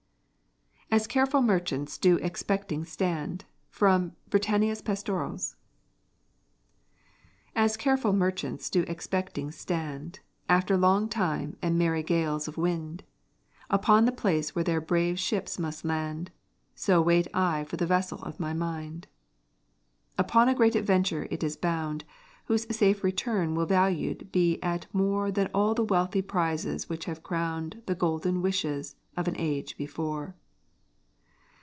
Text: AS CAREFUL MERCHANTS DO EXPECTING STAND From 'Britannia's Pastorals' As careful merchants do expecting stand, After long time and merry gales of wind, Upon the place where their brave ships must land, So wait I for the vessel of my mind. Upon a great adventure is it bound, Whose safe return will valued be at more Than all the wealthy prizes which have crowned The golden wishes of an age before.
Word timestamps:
AS 0.93 1.07
CAREFUL 1.07 1.41
MERCHANTS 1.43 1.97
DO 1.97 2.17
EXPECTING 2.17 2.83
STAND 2.83 3.45
From 3.69 4.11
'Britannia's 4.29 4.81
Pastorals' 4.81 5.55
As 7.55 7.77
careful 7.77 8.11
merchants 8.11 8.69
do 8.69 8.81
expecting 8.89 9.51
stand, 9.51 10.19
After 10.49 10.75
long 10.75 11.07
time 11.07 11.55
and 11.61 11.77
merry 11.79 12.03
gales 12.03 12.49
of 12.49 12.57
wind, 12.57 13.05
Upon 13.69 14.03
the 14.03 14.11
place 14.11 14.53
where 14.53 14.65
their 14.65 14.81
brave 14.81 15.17
ships 15.17 15.57
must 15.57 15.85
land, 15.85 16.29
So 16.75 17.01
wait 17.01 17.29
I 17.33 17.63
for 17.63 17.77
the 17.77 17.87
vessel 17.87 18.19
of 18.23 18.37
my 18.37 18.53
mind. 18.53 19.07
Upon 20.17 20.49
a 20.49 20.53
great 20.53 20.75
adventure 20.75 21.23
is 21.31 21.55
it 21.55 21.61
bound, 21.61 22.03
Whose 22.47 22.67
safe 22.75 23.01
return 23.01 23.55
will 23.55 23.65
valued 23.65 24.29
be 24.33 24.61
at 24.61 24.93
more 24.93 25.31
Than 25.31 25.47
all 25.53 25.73
the 25.73 25.85
wealthy 25.85 26.21
prizes 26.21 26.89
which 26.89 27.05
have 27.05 27.23
crowned 27.23 27.81
The 27.85 27.95
golden 27.95 28.41
wishes 28.41 28.97
of 29.15 29.29
an 29.29 29.37
age 29.37 29.77
before. 29.77 30.35